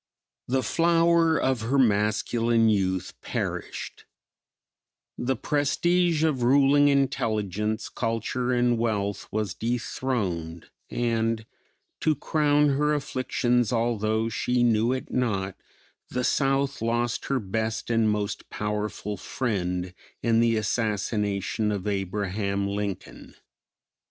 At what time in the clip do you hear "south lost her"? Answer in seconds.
16.23-17.39